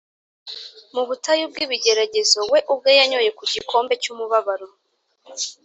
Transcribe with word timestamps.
Mu 0.93 1.01
butayu 1.07 1.43
bw’ibigeragezo, 1.51 2.39
we 2.51 2.59
ubwe 2.73 2.91
yanyoye 2.99 3.29
ku 3.37 3.43
gikombe 3.53 3.93
cy’umubabaro 4.03 4.67